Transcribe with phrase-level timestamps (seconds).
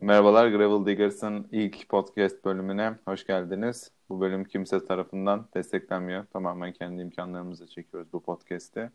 [0.00, 3.90] Merhabalar Gravel Diggers'ın ilk podcast bölümüne hoş geldiniz.
[4.08, 6.26] Bu bölüm kimse tarafından desteklenmiyor.
[6.32, 8.90] Tamamen kendi imkanlarımızla çekiyoruz bu podcast'i.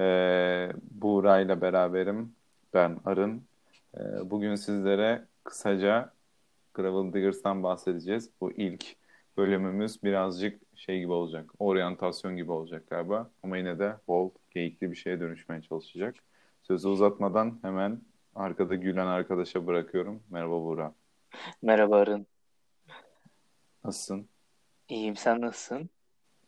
[0.00, 2.32] Ee, Buğra ile beraberim.
[2.74, 3.42] Ben Arın.
[3.96, 4.00] Ee,
[4.30, 6.12] bugün sizlere kısaca
[6.74, 8.30] Gravel Diggers'tan bahsedeceğiz.
[8.40, 8.96] Bu ilk
[9.36, 11.50] bölümümüz birazcık şey gibi olacak.
[11.58, 13.30] Oryantasyon gibi olacak galiba.
[13.42, 16.14] Ama yine de bol geyikli bir şeye dönüşmeye çalışacak.
[16.62, 18.00] Sözü uzatmadan hemen
[18.34, 20.22] Arkada gülen arkadaşa bırakıyorum.
[20.30, 20.94] Merhaba Buğra.
[21.62, 22.26] Merhaba Arın.
[23.84, 24.28] Nasılsın?
[24.88, 25.90] İyiyim, sen nasılsın?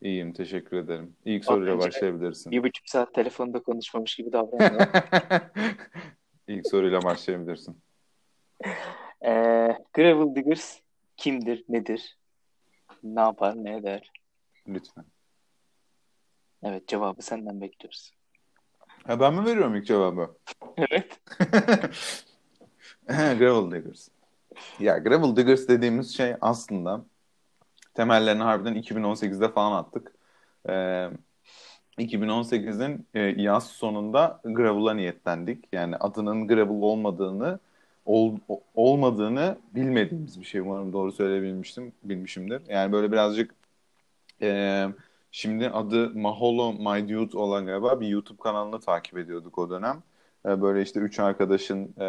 [0.00, 1.16] İyiyim, teşekkür ederim.
[1.24, 2.52] İlk soruyla başlayabilirsin.
[2.52, 4.86] Bir buçuk saat telefonda konuşmamış gibi davranıyor.
[6.48, 7.80] İlk soruyla başlayabilirsin.
[9.24, 10.80] Ee, Gravel Diggers
[11.16, 12.18] kimdir, nedir?
[13.02, 14.10] Ne yapar, ne eder?
[14.68, 15.04] Lütfen.
[16.62, 18.12] Evet, cevabı senden bekliyoruz.
[19.06, 20.37] Ha, ben mi veriyorum ilk cevabı?
[20.77, 21.20] Evet.
[23.38, 24.09] Gravel Diggers.
[24.80, 27.04] Ya Gravel Diggers dediğimiz şey aslında
[27.95, 30.13] temellerini harbiden 2018'de falan attık.
[30.68, 31.10] Ee,
[31.98, 35.65] 2018'in e, yaz sonunda Gravel'a niyetlendik.
[35.73, 37.59] Yani adının Gravel olmadığını
[38.07, 38.38] ol,
[38.74, 40.60] olmadığını bilmediğimiz bir şey.
[40.60, 42.63] Umarım doğru söyleyebilmiştim, bilmişimdir.
[42.68, 43.54] Yani böyle birazcık
[44.43, 44.88] e,
[45.37, 50.02] Şimdi adı Maholo My Dude olan galiba bir YouTube kanalını takip ediyorduk o dönem.
[50.46, 52.06] Ee, böyle işte üç arkadaşın e,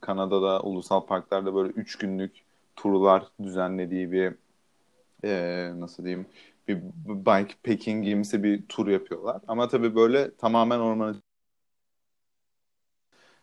[0.00, 2.32] Kanada'da ulusal parklarda böyle üç günlük
[2.76, 4.34] turlar düzenlediği bir
[5.24, 6.26] e, nasıl diyeyim
[6.68, 9.40] bir bike packing gibisi bir tur yapıyorlar.
[9.48, 11.16] Ama tabii böyle tamamen ormanı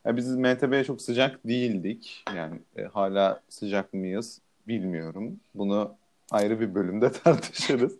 [0.05, 2.23] yani biz MTB'ye çok sıcak değildik.
[2.35, 5.39] Yani e, hala sıcak mıyız bilmiyorum.
[5.55, 6.00] Bunu
[6.31, 7.97] ayrı bir bölümde tartışırız.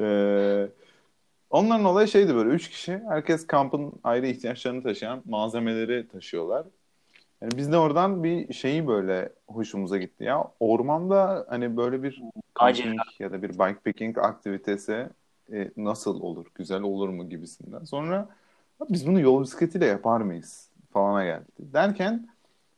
[0.00, 0.68] Ee,
[1.50, 6.66] onların olayı şeydi böyle üç kişi herkes kampın ayrı ihtiyaçlarını taşıyan malzemeleri taşıyorlar.
[7.42, 10.44] Yani biz de oradan bir şeyi böyle hoşumuza gitti ya.
[10.60, 12.22] Ormanda hani böyle bir
[12.60, 15.08] camping ya da bir bikepacking aktivitesi
[15.52, 17.84] e, nasıl olur, güzel olur mu gibisinden.
[17.84, 18.28] Sonra
[18.90, 21.44] biz bunu yol bisikletiyle yapar mıyız falana geldi.
[21.58, 22.28] Derken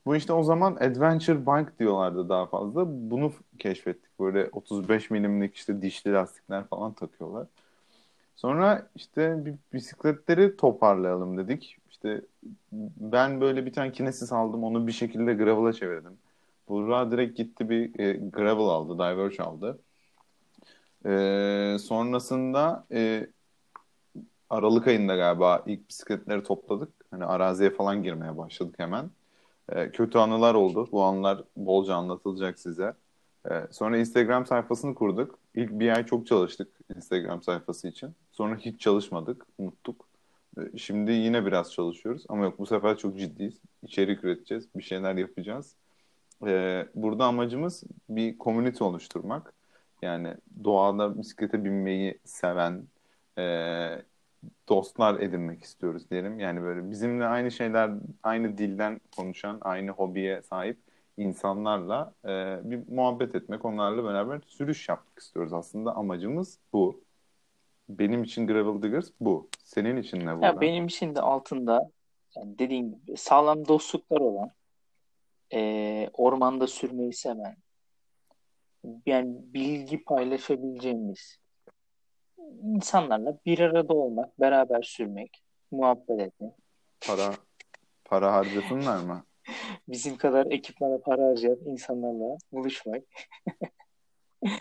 [0.06, 2.84] bu işte o zaman adventure bike diyorlardı daha fazla.
[2.86, 4.20] Bunu keşfettik.
[4.20, 7.46] Böyle 35 milimlik işte dişli lastikler falan takıyorlar.
[8.36, 11.76] Sonra işte bir bisikletleri toparlayalım dedik.
[11.90, 12.22] İşte
[12.72, 14.64] ben böyle bir tane kinesis aldım.
[14.64, 16.18] Onu bir şekilde gravel'a çevirdim.
[16.68, 18.94] Buğra direkt gitti bir e, gravel aldı.
[18.94, 19.78] Diverge aldı.
[21.06, 23.26] E, sonrasında e,
[24.50, 26.92] Aralık ayında galiba ilk bisikletleri topladık.
[27.10, 29.10] Hani araziye falan girmeye başladık hemen.
[29.70, 30.88] E, kötü anılar oldu.
[30.92, 32.94] Bu anılar bolca anlatılacak size.
[33.50, 35.38] E, sonra Instagram sayfasını kurduk.
[35.54, 38.10] İlk bir ay çok çalıştık Instagram sayfası için.
[38.32, 40.06] Sonra hiç çalışmadık, unuttuk.
[40.58, 43.54] E, şimdi yine biraz çalışıyoruz ama yok bu sefer çok ciddiyiz.
[43.82, 45.74] İçerik üreteceğiz, bir şeyler yapacağız.
[46.94, 49.52] Burada amacımız bir community oluşturmak.
[50.02, 52.84] Yani doğada bisiklete binmeyi seven,
[54.68, 56.38] dostlar edinmek istiyoruz diyelim.
[56.38, 57.90] Yani böyle bizimle aynı şeyler,
[58.22, 60.78] aynı dilden konuşan, aynı hobiye sahip
[61.16, 65.52] insanlarla e, bir muhabbet etmek, onlarla beraber sürüş yapmak istiyoruz.
[65.52, 67.00] Aslında amacımız bu.
[67.88, 69.48] Benim için Gravel Diggers bu.
[69.64, 70.44] Senin için ne bu?
[70.44, 71.90] Ya benim için de altında
[72.36, 74.50] yani dediğim gibi sağlam dostluklar olan,
[75.52, 77.56] e, ormanda sürmeyi seven,
[79.06, 81.39] yani bilgi paylaşabileceğimiz,
[82.62, 86.52] insanlarla bir arada olmak, beraber sürmek, muhabbet etmek.
[87.06, 87.34] Para
[88.04, 89.24] para harcasınlar mı?
[89.88, 93.02] Bizim kadar ekipmana para harcayan insanlarla buluşmak.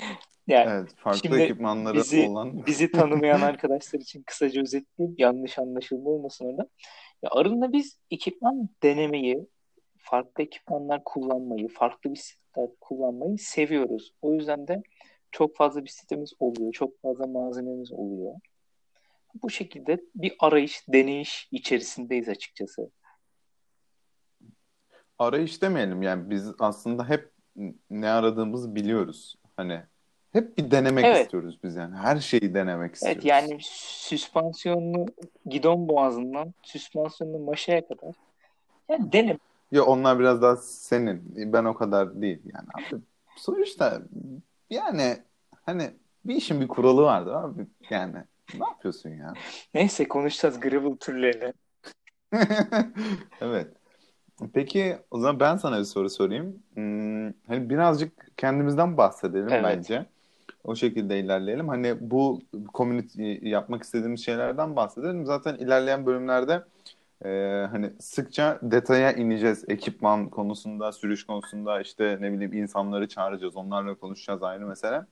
[0.47, 2.65] yani evet, farklı şimdi ekipmanları bizi, olan.
[2.65, 5.15] bizi tanımayan arkadaşlar için kısaca özetleyeyim.
[5.19, 6.69] Yanlış anlaşılma olmasın orada.
[7.23, 9.47] Ya Arın'la biz ekipman denemeyi,
[9.97, 14.13] farklı ekipmanlar kullanmayı, farklı bisikletler kullanmayı seviyoruz.
[14.21, 14.83] O yüzden de
[15.31, 16.73] çok fazla bir sitemiz oluyor.
[16.73, 18.33] Çok fazla malzememiz oluyor.
[19.43, 22.91] Bu şekilde bir arayış, deneyiş içerisindeyiz açıkçası.
[25.19, 27.31] Arayış demeyelim yani biz aslında hep
[27.89, 29.35] ne aradığımızı biliyoruz.
[29.57, 29.81] Hani
[30.31, 31.25] hep bir denemek evet.
[31.25, 31.95] istiyoruz biz yani.
[31.95, 33.17] Her şeyi denemek istiyoruz.
[33.23, 35.05] Evet yani süspansiyonlu
[35.45, 38.15] gidon boğazından süspansiyonlu maşaya kadar
[38.89, 39.37] yani dene.
[39.71, 41.53] Ya onlar biraz daha senin.
[41.53, 42.67] Ben o kadar değil yani.
[42.73, 43.01] Abi,
[43.37, 44.01] sonuçta
[44.69, 45.17] yani
[45.69, 45.91] hani
[46.25, 47.67] bir işin bir kuralı vardır abi.
[47.89, 48.15] Yani
[48.59, 49.33] ne yapıyorsun ya?
[49.73, 51.53] Neyse konuşacağız gravel türlerini.
[53.41, 53.67] evet.
[54.53, 56.63] Peki o zaman ben sana bir soru sorayım.
[56.73, 59.63] Hmm, hani birazcık kendimizden bahsedelim evet.
[59.63, 60.05] bence.
[60.63, 61.67] O şekilde ilerleyelim.
[61.69, 62.41] Hani bu
[62.73, 65.25] community yapmak istediğimiz şeylerden bahsedelim.
[65.25, 66.63] Zaten ilerleyen bölümlerde
[67.25, 73.95] Ee, hani sıkça detaya ineceğiz ekipman konusunda, sürüş konusunda işte ne bileyim insanları çağıracağız, onlarla
[73.95, 75.05] konuşacağız ayrı mesele.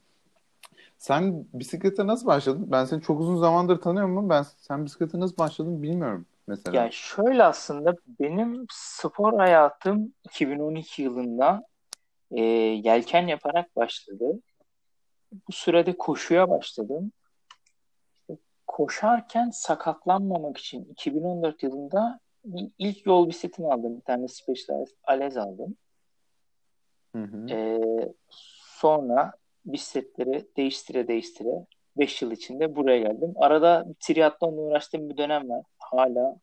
[0.98, 2.72] Sen bisiklete nasıl başladın?
[2.72, 6.84] Ben seni çok uzun zamandır tanıyorum ama ben sen bisiklete nasıl başladın bilmiyorum mesela.
[6.84, 11.64] Ya şöyle aslında benim spor hayatım 2012 yılında
[12.32, 14.40] e, yelken yaparak başladı.
[15.32, 17.12] Bu sürede koşuya başladım.
[18.68, 22.20] Koşarken sakatlanmamak için 2014 yılında
[22.80, 23.98] ilk yol bisikletimi aldım.
[23.98, 25.76] Bir tane Specialized Alez aldım.
[27.16, 27.54] Hı hı.
[27.54, 27.80] E,
[28.30, 29.34] sonra
[29.74, 31.66] bisikletleri değiştire değiştire
[31.98, 33.34] 5 yıl içinde buraya geldim.
[33.36, 35.64] Arada triatlonla uğraştığım bir dönem var.
[35.80, 36.38] Hala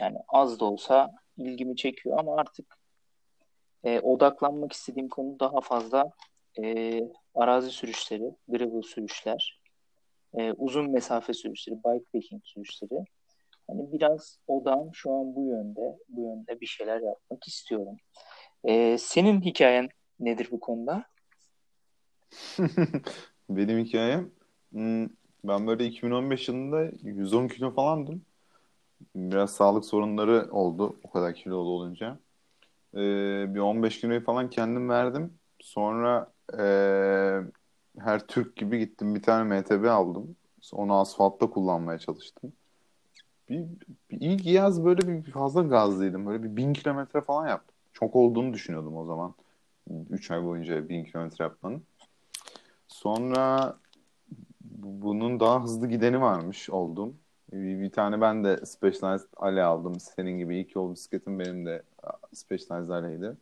[0.00, 2.78] yani az da olsa ilgimi çekiyor ama artık
[3.84, 6.10] e, odaklanmak istediğim konu daha fazla
[6.62, 7.00] e,
[7.34, 9.60] arazi sürüşleri, gravel sürüşler,
[10.34, 13.04] e, uzun mesafe sürüşleri, bikepacking sürüşleri.
[13.66, 17.96] Hani biraz odağım şu an bu yönde, bu yönde bir şeyler yapmak istiyorum.
[18.64, 19.88] E, senin hikayen
[20.20, 21.04] nedir bu konuda?
[23.50, 24.30] Benim hikayem
[24.72, 25.08] hmm,
[25.44, 28.22] ben böyle 2015 yılında 110 kilo falandım.
[29.16, 32.18] Biraz sağlık sorunları oldu o kadar kilolu olunca.
[32.94, 35.34] Ee, bir 15 kiloyu falan kendim verdim.
[35.60, 36.62] Sonra e,
[37.98, 40.36] her Türk gibi gittim bir tane MTB aldım.
[40.72, 42.52] Onu asfaltta kullanmaya çalıştım.
[43.48, 43.64] Bir,
[44.10, 46.26] bir ilk yaz böyle bir fazla gazlıydım.
[46.26, 47.76] Böyle bir bin kilometre falan yaptım.
[47.92, 49.34] Çok olduğunu düşünüyordum o zaman.
[50.10, 51.82] 3 ay boyunca bin kilometre yapmanın.
[53.06, 53.76] Sonra
[54.80, 57.16] bunun daha hızlı gideni varmış oldum.
[57.52, 60.00] Bir, bir tane ben de Specialized Ale aldım.
[60.00, 61.82] Senin gibi ilk yol bisikletim benim de
[62.32, 63.36] Specialized Ale'ydi.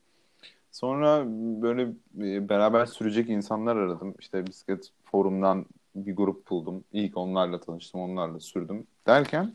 [0.70, 1.24] Sonra
[1.62, 1.82] böyle
[2.20, 4.14] e, beraber sürecek insanlar aradım.
[4.18, 6.84] İşte bisiklet forumdan bir grup buldum.
[6.92, 8.86] İlk onlarla tanıştım, onlarla sürdüm.
[9.06, 9.54] Derken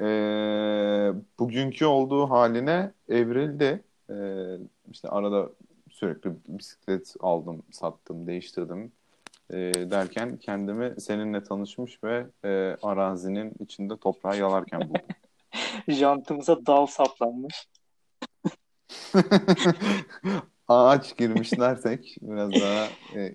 [0.00, 0.06] e,
[1.38, 3.84] bugünkü olduğu haline evrildi.
[4.10, 4.16] E,
[4.90, 5.50] işte arada
[5.90, 8.92] sürekli bisiklet aldım, sattım, değiştirdim
[9.50, 9.56] e,
[9.90, 15.06] derken kendimi seninle tanışmış ve e, arazinin içinde toprağı yalarken buldum.
[15.88, 17.68] Jantımıza dal saplanmış.
[20.68, 23.32] Ağaç girmiş dersek biraz daha e,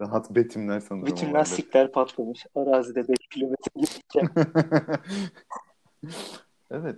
[0.00, 1.06] rahat betimler sanırım.
[1.06, 2.46] Bütün lastikler patlamış.
[2.54, 4.30] Arazide 5 kilometre gideceğim.
[6.70, 6.96] evet.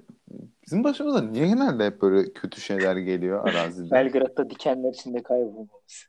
[0.66, 3.90] Bizim başımıza niye genelde hep böyle kötü şeyler geliyor arazide?
[3.90, 6.08] Belgrad'da dikenler içinde kaybolmamız.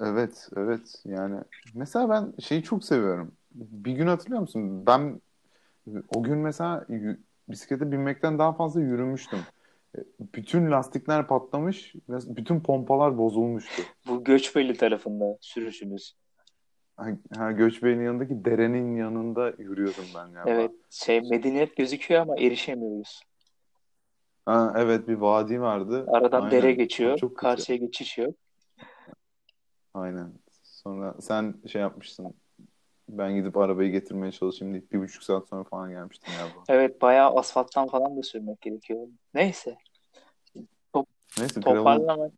[0.00, 1.02] Evet, evet.
[1.04, 1.40] Yani
[1.74, 3.32] mesela ben şeyi çok seviyorum.
[3.54, 4.86] Bir gün hatırlıyor musun?
[4.86, 5.20] Ben
[6.14, 6.86] o gün mesela
[7.48, 9.38] bisiklete binmekten daha fazla yürümüştüm.
[10.20, 13.82] Bütün lastikler patlamış, bütün pompalar bozulmuştu.
[14.08, 16.14] Bu Göçbeli tarafında sürüşümüz.
[17.36, 20.50] Ha, Göçbeli'nin yanındaki derenin yanında yürüyordum ben galiba.
[20.50, 23.22] Evet, şey medeniyet gözüküyor ama erişemiyoruz.
[24.46, 26.06] Ha, evet bir vadi vardı.
[26.08, 26.50] Aradan Aynen.
[26.50, 28.34] dere geçiyor, çok karşıya geçiş yok.
[29.94, 30.32] Aynen.
[30.62, 32.34] Sonra sen şey yapmışsın.
[33.08, 36.48] Ben gidip arabayı getirmeye çalışayım deyip bir buçuk saat sonra falan gelmiştin ya.
[36.68, 39.08] Evet bayağı asfalttan falan da sürmek gerekiyor.
[39.34, 39.76] Neyse.
[40.92, 41.08] Top,
[41.38, 42.32] Neyse toparlamak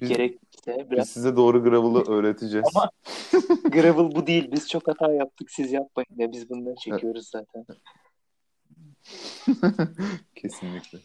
[0.00, 1.06] biz, gerekirse biraz...
[1.06, 2.66] Biz size doğru gravel'ı öğreteceğiz.
[2.74, 2.90] Ama
[3.70, 4.52] gravel bu değil.
[4.52, 5.50] Biz çok hata yaptık.
[5.50, 6.32] Siz yapmayın ya.
[6.32, 7.66] Biz bunları çekiyoruz zaten.
[10.34, 10.98] Kesinlikle.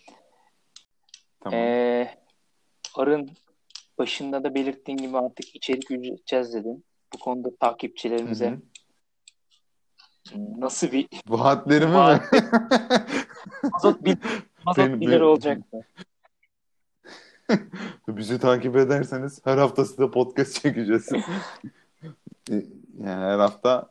[1.40, 1.60] Tamam.
[1.60, 2.16] Ee,
[2.96, 3.30] Arın
[4.00, 6.86] başında da belirttiğin gibi artık içerik üreteceğiz dedin.
[7.14, 10.62] Bu konuda takipçilerimize Hı-hı.
[10.62, 11.98] nasıl bir vaatlerimi mi?
[13.74, 14.16] mazot, bil,
[14.66, 15.82] mazot olacak mı?
[18.08, 21.10] Bizi takip ederseniz her hafta size podcast çekeceğiz.
[22.50, 22.66] yani
[23.00, 23.90] her hafta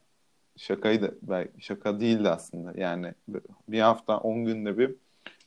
[0.57, 1.19] şakaydı.
[1.23, 2.81] Belki şaka değildi aslında.
[2.81, 3.15] Yani
[3.69, 4.95] bir hafta 10 günde bir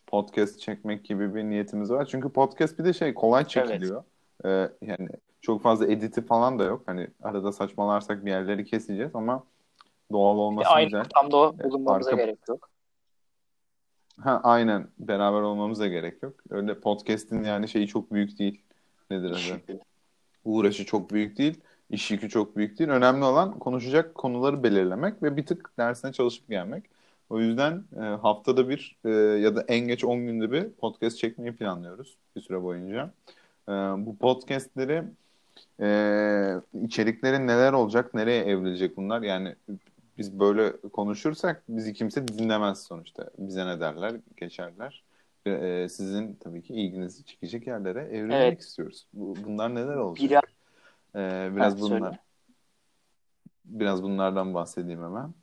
[0.08, 2.06] podcast çekmek gibi bir niyetimiz var.
[2.06, 3.96] Çünkü podcast bir de şey kolay çekiliyor.
[3.96, 4.11] Evet.
[4.46, 5.10] Ee, yani
[5.42, 6.84] çok fazla editi falan da yok.
[6.86, 9.44] Hani arada saçmalarsak bir yerleri keseceğiz ama
[10.12, 11.00] doğal olması aynı güzel.
[11.00, 12.24] Aynı ortamda bulunmamıza Arka...
[12.24, 12.70] gerek yok.
[14.20, 16.34] Ha aynen beraber olmamıza gerek yok.
[16.50, 18.62] Öyle podcast'in yani şeyi çok büyük değil.
[19.12, 19.80] Nedir adı?
[20.46, 21.62] Uğraşı çok büyük değil.
[21.90, 22.90] İş yükü çok büyük değil.
[22.90, 26.84] Önemli olan konuşacak konuları belirlemek ve bir tık dersine çalışıp gelmek.
[27.30, 31.56] O yüzden e, haftada bir e, ya da en geç 10 günde bir podcast çekmeyi
[31.56, 33.14] planlıyoruz bir süre boyunca.
[33.70, 33.72] E,
[34.06, 35.04] bu podcastleri
[35.82, 35.88] e,
[36.84, 39.22] içerikleri neler olacak, nereye evrilecek bunlar?
[39.22, 39.56] Yani
[40.18, 43.30] biz böyle konuşursak bizi kimse dinlemez sonuçta.
[43.38, 45.04] Bize ne derler, geçerler.
[45.46, 48.62] E, sizin tabii ki ilginizi çekecek yerlere evrilmek evet.
[48.62, 49.08] istiyoruz.
[49.14, 50.30] Bu, bunlar neler olacak?
[50.30, 50.44] Biraz,
[51.16, 52.00] ee, biraz evet, bunlar.
[52.00, 52.20] Söyle.
[53.66, 55.34] Biraz bunlardan bahsedeyim hemen.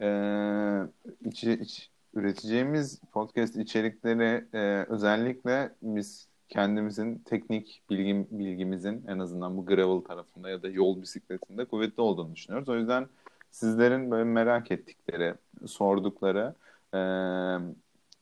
[0.00, 0.88] Ee,
[1.28, 9.66] içi, iç, üreteceğimiz podcast içerikleri e, özellikle biz kendimizin teknik bilgim, bilgimizin en azından bu
[9.66, 12.68] gravel tarafında ya da yol bisikletinde kuvvetli olduğunu düşünüyoruz.
[12.68, 13.06] O yüzden
[13.50, 15.34] sizlerin böyle merak ettikleri,
[15.66, 16.54] sordukları
[16.94, 16.98] e,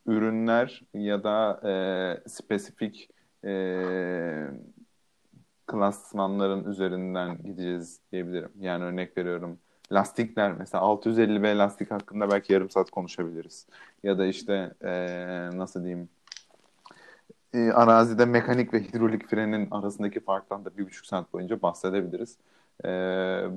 [0.07, 3.11] ürünler ya da e, spesifik
[3.45, 4.47] e,
[5.67, 8.53] klasmanların üzerinden gideceğiz diyebilirim.
[8.61, 9.59] Yani örnek veriyorum
[9.93, 13.67] lastikler mesela 650B lastik hakkında belki yarım saat konuşabiliriz.
[14.03, 14.93] Ya da işte e,
[15.59, 16.09] nasıl diyeyim
[17.55, 22.39] e, arazide mekanik ve hidrolik frenin arasındaki farktan da bir buçuk saat boyunca bahsedebiliriz.
[22.85, 22.89] E,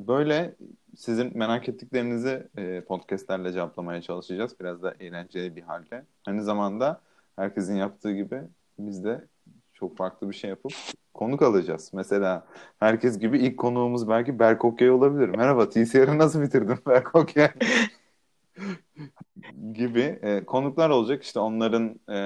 [0.07, 0.55] böyle
[0.97, 4.59] sizin merak ettiklerinizi e, podcastlerle cevaplamaya çalışacağız.
[4.59, 6.05] Biraz da eğlenceli bir halde.
[6.27, 7.01] Aynı zamanda
[7.35, 8.41] herkesin yaptığı gibi
[8.79, 9.27] biz de
[9.73, 10.73] çok farklı bir şey yapıp
[11.13, 11.91] konuk alacağız.
[11.93, 12.45] Mesela
[12.79, 15.29] herkes gibi ilk konuğumuz belki Berk Okyay olabilir.
[15.29, 17.51] Merhaba TCR'ı nasıl bitirdin Berk Okyay?
[19.73, 21.23] gibi e, konuklar olacak.
[21.23, 22.17] İşte onların e,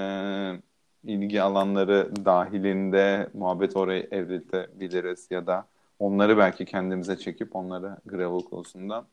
[1.03, 5.67] ilgi alanları dahilinde muhabbet oraya evriltebiliriz ya da
[5.99, 9.05] onları belki kendimize çekip onlara gravel konusunda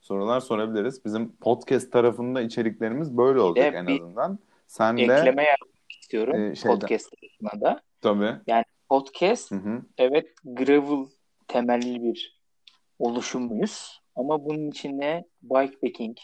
[0.00, 1.04] sorular sorabiliriz.
[1.04, 4.38] Bizim podcast tarafında içeriklerimiz böyle olacak en azından.
[4.66, 7.80] Sen de ekleme yapmak istiyorum e, podcast tarafına da.
[8.00, 8.34] Tabii.
[8.46, 9.82] Yani podcast hı hı.
[9.98, 11.06] evet gravel
[11.48, 12.38] temelli bir
[12.98, 14.00] oluşumuyuz.
[14.16, 16.16] Ama bunun içine bikepacking,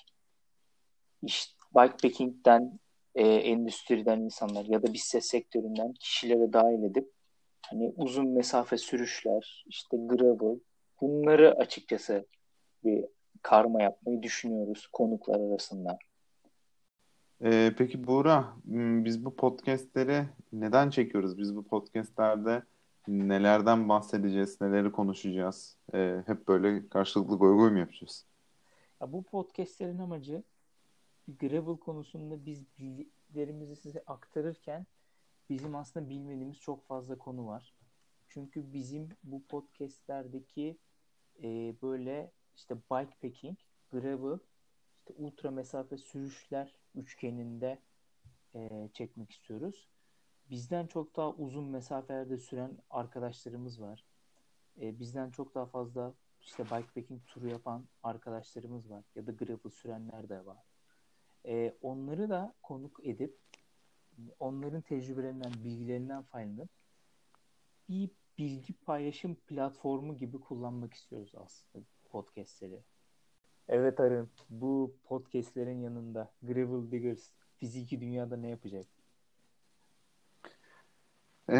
[1.22, 2.78] işte bikepacking'den
[3.14, 7.12] e, endüstriden insanlar ya da bisiklet sektöründen kişilere dahil edip
[7.70, 10.58] hani uzun mesafe sürüşler, işte gravel
[11.00, 12.26] bunları açıkçası
[12.84, 13.04] bir
[13.42, 15.98] karma yapmayı düşünüyoruz konuklar arasında.
[17.44, 18.52] Ee, peki Buğra,
[19.04, 21.38] biz bu podcastleri neden çekiyoruz?
[21.38, 22.62] Biz bu podcastlerde
[23.08, 25.76] nelerden bahsedeceğiz, neleri konuşacağız?
[25.94, 28.26] Ee, hep böyle karşılıklı goy goy mu yapacağız?
[29.00, 30.42] Ya bu podcastlerin amacı
[31.28, 34.86] gravel konusunda biz bilgilerimizi size aktarırken
[35.50, 37.74] bizim aslında bilmediğimiz çok fazla konu var.
[38.28, 40.78] Çünkü bizim bu podcastlerdeki
[41.42, 43.58] e, böyle işte bikepacking,
[43.90, 44.38] gravel,
[44.98, 47.78] işte ultra mesafe sürüşler üçgeninde
[48.54, 49.88] e, çekmek istiyoruz.
[50.50, 54.04] Bizden çok daha uzun mesafelerde süren arkadaşlarımız var.
[54.80, 59.04] E, bizden çok daha fazla işte bikepacking turu yapan arkadaşlarımız var.
[59.14, 60.73] Ya da gravel sürenler de var.
[61.46, 63.38] E, onları da konuk edip
[64.40, 66.70] onların tecrübelerinden, bilgilerinden faydalanıp
[67.88, 72.82] bir bilgi paylaşım platformu gibi kullanmak istiyoruz aslında podcastleri.
[73.68, 78.86] Evet Arın, bu podcastlerin yanında Gravel Diggers fiziki dünyada ne yapacak?
[81.48, 81.54] E,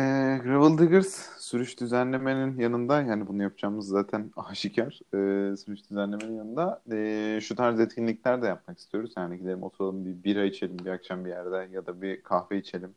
[0.44, 5.00] Gravel Diggers sürüş düzenlemenin yanında yani bunu yapacağımız zaten aşikar.
[5.14, 9.12] E, sürüş düzenlemenin yanında e, şu tarz etkinlikler de yapmak istiyoruz.
[9.16, 12.94] Yani gidelim oturalım bir bira içelim bir akşam bir yerde ya da bir kahve içelim.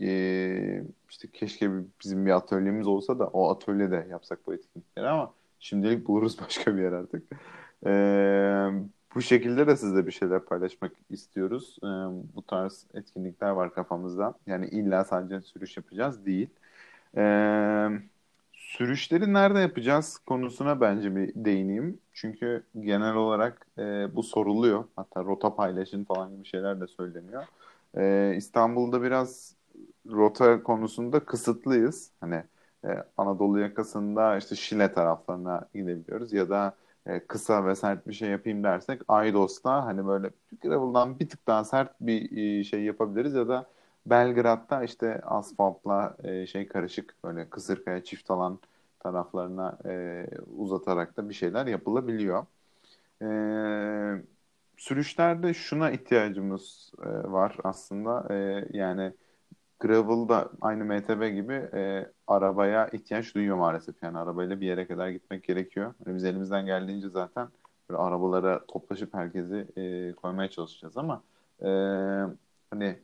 [0.00, 1.70] E, işte keşke
[2.04, 6.82] bizim bir atölyemiz olsa da o atölyede yapsak bu etkinlikleri ama şimdilik buluruz başka bir
[6.82, 7.22] yer artık.
[7.86, 7.90] E,
[9.14, 11.76] bu şekilde de sizle bir şeyler paylaşmak istiyoruz.
[11.82, 11.86] Ee,
[12.36, 14.34] bu tarz etkinlikler var kafamızda.
[14.46, 16.48] Yani illa sadece sürüş yapacağız değil.
[17.16, 17.88] Ee,
[18.52, 21.98] sürüşleri nerede yapacağız konusuna bence bir değineyim.
[22.12, 23.82] Çünkü genel olarak e,
[24.16, 24.84] bu soruluyor.
[24.96, 27.44] Hatta rota paylaşın falan gibi şeyler de söyleniyor.
[27.96, 29.56] Ee, İstanbul'da biraz
[30.10, 32.10] rota konusunda kısıtlıyız.
[32.20, 32.42] Hani
[32.84, 36.74] e, Anadolu yakasında işte Şile taraflarına gidebiliyoruz ya da
[37.06, 40.30] e, kısa ve sert bir şey yapayım dersek Aydos'ta hani böyle
[40.62, 43.66] gravel'dan bir tık daha sert bir e, şey yapabiliriz ya da
[44.06, 48.58] Belgrad'da işte asfaltla e, şey karışık böyle Kısırkaya çift alan
[49.00, 49.78] taraflarına
[50.56, 52.46] uzatarak da bir şeyler yapılabiliyor.
[53.22, 53.26] E,
[54.76, 56.92] sürüşlerde şuna ihtiyacımız
[57.24, 58.34] var aslında.
[58.34, 59.12] E, yani
[59.84, 64.02] Gravel'da aynı MTB gibi e, arabaya ihtiyaç duyuyor maalesef.
[64.02, 65.94] Yani arabayla bir yere kadar gitmek gerekiyor.
[66.06, 67.48] Yani biz elimizden geldiğince zaten
[67.90, 71.22] böyle arabalara toplaşıp herkesi e, koymaya çalışacağız ama
[71.62, 71.68] e,
[72.70, 72.98] hani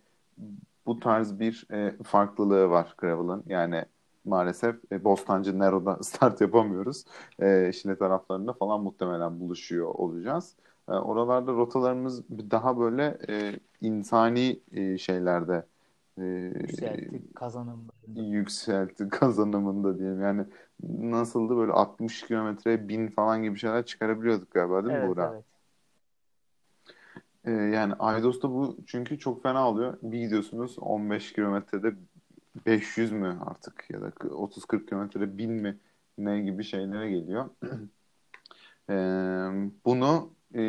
[0.86, 3.44] bu tarz bir e, farklılığı var Gravel'ın.
[3.46, 3.84] Yani
[4.24, 7.04] maalesef e, Bostancı Nero'da start yapamıyoruz.
[7.38, 10.56] E, Şile taraflarında falan muhtemelen buluşuyor olacağız.
[10.88, 15.64] E, oralarda rotalarımız daha böyle e, insani e, şeylerde
[16.24, 18.20] yükseltti kazanımlarında.
[18.20, 20.22] Yükseltti kazanımında diyelim.
[20.22, 20.44] Yani
[20.82, 25.32] nasıldı böyle 60 kilometre bin falan gibi şeyler çıkarabiliyorduk galiba değil mi evet, Buğra?
[25.34, 25.44] Evet.
[27.44, 29.98] Ee, yani Aydos'ta bu çünkü çok fena oluyor.
[30.02, 31.94] Bir gidiyorsunuz 15 kilometrede
[32.66, 35.78] 500 mü artık ya da 30-40 kilometrede 1000 mi
[36.18, 37.50] ne gibi şeylere geliyor.
[38.90, 38.94] ee,
[39.84, 40.60] bunu e,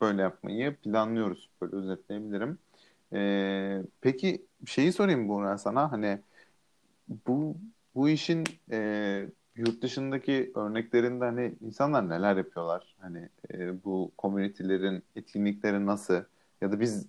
[0.00, 1.50] böyle yapmayı planlıyoruz.
[1.62, 2.58] Böyle özetleyebilirim.
[3.12, 6.18] Ee, peki şeyi sorayım Buğra sana hani
[7.26, 7.56] bu
[7.94, 12.96] bu işin e, yurt dışındaki örneklerinde hani insanlar neler yapıyorlar?
[13.00, 16.24] Hani e, bu komünitelerin etkinlikleri nasıl?
[16.60, 17.06] Ya da biz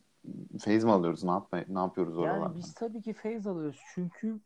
[0.59, 1.23] feyz mi alıyoruz?
[1.23, 2.43] Ne yapma, ne yapıyoruz oralarda?
[2.43, 3.81] Yani biz tabii ki feyz alıyoruz.
[3.93, 4.39] Çünkü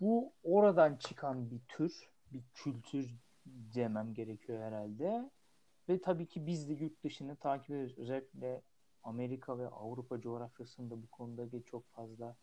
[0.00, 3.10] bu oradan çıkan bir tür, bir kültür
[3.46, 5.30] demem gerekiyor herhalde.
[5.88, 7.98] Ve tabii ki biz de yurt dışını takip ediyoruz.
[7.98, 8.62] Özellikle
[9.02, 12.36] Amerika ve Avrupa coğrafyasında bu konuda çok fazla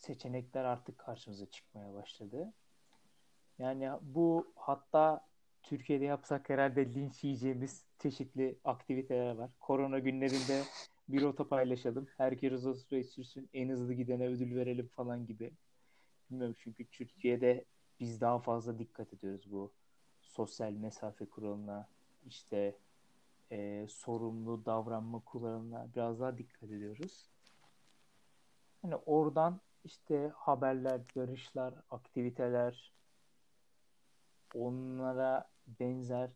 [0.00, 2.52] seçenekler artık karşımıza çıkmaya başladı.
[3.58, 5.26] Yani bu hatta
[5.62, 9.50] Türkiye'de yapsak herhalde linç yiyeceğimiz çeşitli aktiviteler var.
[9.60, 10.62] Korona günlerinde
[11.08, 12.08] bir rota paylaşalım.
[12.16, 13.48] Herkes o süreyi sürsün.
[13.54, 15.52] En hızlı gidene ödül verelim falan gibi.
[16.30, 17.64] Bilmiyorum çünkü Türkiye'de
[18.00, 19.72] biz daha fazla dikkat ediyoruz bu
[20.22, 21.88] sosyal mesafe kuralına,
[22.26, 22.76] işte
[23.52, 27.30] e, sorumlu davranma kuralına biraz daha dikkat ediyoruz.
[28.82, 32.92] Hani oradan işte haberler, yarışlar, aktiviteler
[34.54, 35.48] onlara
[35.80, 36.30] benzer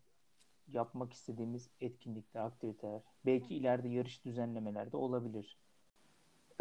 [0.67, 5.57] yapmak istediğimiz etkinlikler, aktiviteler, belki ileride yarış düzenlemeler de olabilir.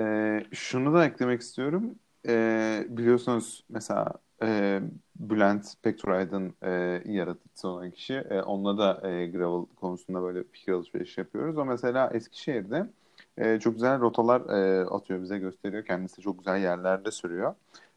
[0.01, 1.99] Ee, şunu da eklemek istiyorum.
[2.29, 4.13] Ee, biliyorsunuz mesela
[4.43, 4.81] e,
[5.17, 6.71] Bülent Pektorayd'ın e,
[7.05, 8.15] yaratıcısı olan kişi.
[8.15, 11.59] E, onunla da e, gravel konusunda böyle fikir alışverişi yapıyoruz.
[11.59, 12.91] O mesela Eskişehir'de
[13.39, 15.85] e, çok güzel rotalar e, atıyor bize gösteriyor.
[15.85, 17.55] Kendisi çok güzel yerlerde sürüyor.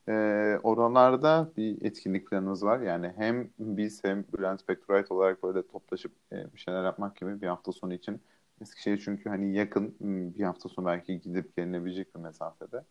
[0.10, 0.13] E,
[0.63, 2.79] oralarda bir etkinlik planımız var.
[2.79, 7.48] Yani hem biz hem Bülent Pektorayt olarak böyle toplaşıp e, bir şeyler yapmak gibi bir
[7.48, 8.22] hafta sonu için
[8.62, 9.96] Eskişehir çünkü hani yakın
[10.36, 12.84] bir hafta sonra belki gidip gelinebilecek bir mesafede.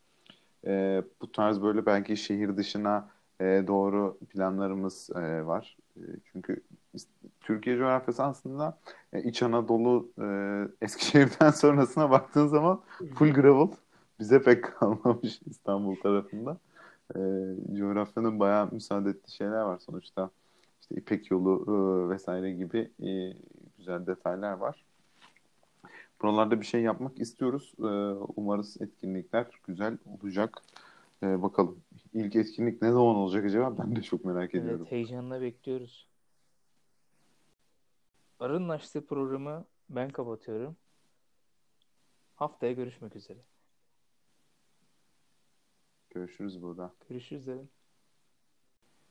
[0.66, 3.10] E, bu tarz böyle belki şehir dışına
[3.40, 5.76] e, doğru planlarımız e, var.
[5.96, 6.00] E,
[6.32, 6.62] çünkü
[7.40, 8.78] Türkiye coğrafyası aslında
[9.12, 10.26] e, İç Anadolu e,
[10.84, 12.80] Eskişehir'den sonrasına baktığın zaman
[13.14, 13.68] full gravel.
[14.20, 16.58] Bize pek kalmamış İstanbul tarafında.
[17.14, 17.20] E,
[17.78, 20.30] coğrafyanın bayağı müsaade ettiği şeyler var sonuçta.
[20.80, 23.32] İşte İpek yolu e, vesaire gibi e,
[23.78, 24.84] güzel detaylar var.
[26.22, 27.72] Buralarda bir şey yapmak istiyoruz.
[27.78, 27.86] E,
[28.36, 30.62] umarız etkinlikler güzel olacak.
[31.22, 31.78] E, bakalım
[32.14, 33.78] ilk etkinlik ne zaman olacak acaba?
[33.78, 34.80] Ben de çok merak ediyorum.
[34.80, 36.06] Evet heyecanla bekliyoruz.
[38.38, 40.76] Arın açtığı programı ben kapatıyorum.
[42.34, 43.38] Haftaya görüşmek üzere.
[46.10, 46.94] Görüşürüz burada.
[47.08, 47.70] Görüşürüz dedim.